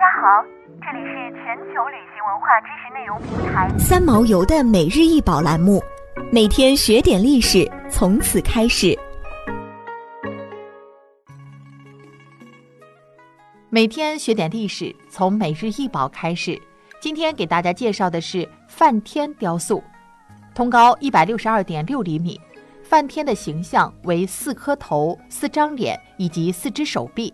[0.00, 0.42] 大家好，
[0.80, 5.78] 这里是全球旅行文化知识内容平台三毛游的每日一宝栏目，
[6.32, 8.98] 每天学点历史，从此开始。
[13.68, 16.58] 每天学点历史，从每日一宝开始。
[16.98, 19.84] 今天给大家介绍的是梵天雕塑，
[20.54, 22.40] 通高一百六十二点六厘米。
[22.82, 27.30] 梵天的形象为四颗头、四张脸以及四只手臂。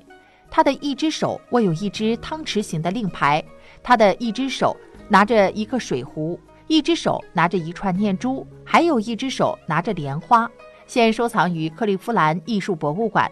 [0.56, 3.44] 他的一只手握有一只汤匙形的令牌，
[3.82, 4.74] 他的一只手
[5.06, 10.50] 拿着一个水壶，一只手拿着一串念珠，还有一只手拿着莲花。
[10.86, 13.30] 现收藏于克利夫兰艺术博物馆。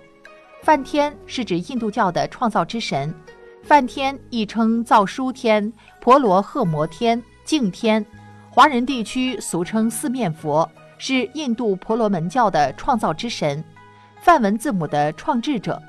[0.61, 3.15] 梵天是指印度教的创造之神，
[3.63, 8.05] 梵天亦称造书天、婆罗贺摩天、净天，
[8.51, 13.65] 华人地区俗称四面佛，是印度婆罗门教的创造之神，
[14.21, 15.81] 梵文字母的创制者。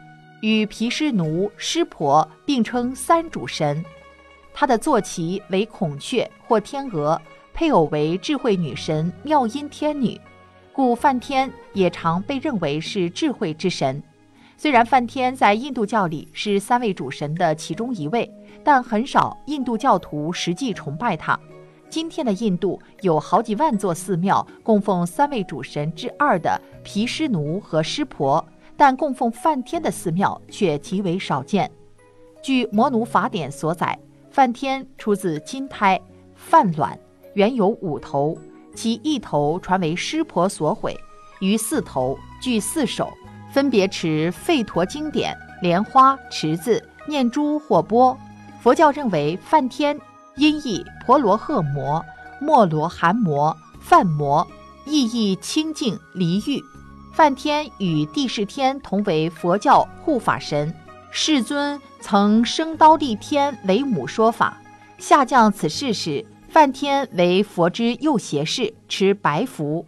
[0.41, 3.83] 与毗湿奴、湿婆并称三主神，
[4.53, 7.19] 他的坐骑为孔雀或天鹅，
[7.53, 10.19] 配偶为智慧女神妙音天女，
[10.71, 14.01] 故梵天也常被认为是智慧之神。
[14.57, 18.31] 虽然梵天在印度教里是三位主神的其中一位，
[18.63, 21.37] 但很少印度教徒实际崇拜他。
[21.89, 28.45] 今天的印度有好几万座寺庙供奉三位主神之二的毗湿奴和湿婆。
[28.77, 31.71] 但供奉梵天的寺庙却极为少见。
[32.43, 33.97] 据《摩奴法典》所载，
[34.29, 35.99] 梵天出自金胎
[36.35, 36.97] 梵卵，
[37.33, 38.37] 原有五头，
[38.75, 40.95] 其一头传为湿婆所毁，
[41.39, 43.11] 余四头具四手，
[43.51, 48.17] 分别持吠陀经典、莲花、池子、念珠或钵。
[48.61, 49.99] 佛教认为梵天
[50.35, 52.03] 音译婆罗诃摩、
[52.41, 54.45] 摩罗含摩、梵摩，
[54.85, 56.61] 意义清净离欲。
[57.15, 60.75] 梵天与帝释天同为佛教护法神，
[61.11, 64.57] 世尊曾升刀立天为母说法。
[64.97, 69.85] 下降此世时，梵天为佛之右胁侍，持白符。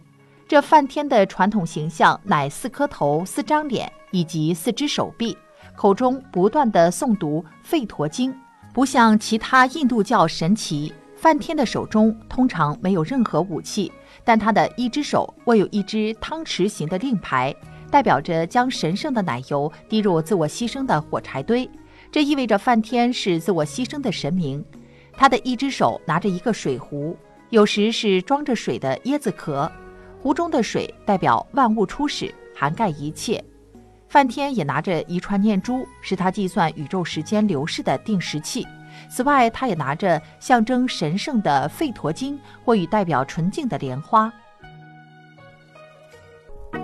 [0.48, 5.36] 这梵天的传统形象乃四颗头、四张脸以及四只手臂，
[5.76, 8.32] 口中不断的诵读《吠陀经》，
[8.72, 10.90] 不像其他印度教神祇。
[11.18, 13.90] 梵天的手中通常没有任何武器，
[14.22, 17.52] 但他的一只手握有一只汤匙形的令牌，
[17.90, 21.68] 代表着将神圣的奶油滴入自我牺牲的火柴堆。
[22.12, 24.64] 这意味着梵天是自我牺牲的神明。
[25.12, 27.16] 他的一只手拿着一个水壶，
[27.50, 29.70] 有时是装着水的椰子壳，
[30.22, 33.44] 壶中的水代表万物初始，涵盖一切。
[34.08, 38.64] 梵天也拿着一串念珠，是他计算宇宙时间流逝的定时器。
[39.08, 44.32] 此外，他也拿着象征神圣的吠陀经，或与代表纯净的莲花。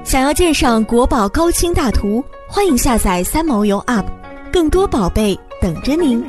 [0.02, 4.06] 想要鉴赏国宝高清大图，欢迎下载三毛游 App，
[4.52, 6.24] 更多宝贝等着您。